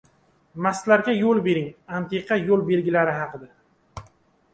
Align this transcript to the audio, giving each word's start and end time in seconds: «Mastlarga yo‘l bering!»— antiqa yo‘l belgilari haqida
«Mastlarga 0.67 1.13
yo‘l 1.17 1.41
bering!»— 1.47 1.67
antiqa 1.97 2.39
yo‘l 2.45 2.63
belgilari 2.71 3.15
haqida 3.19 4.07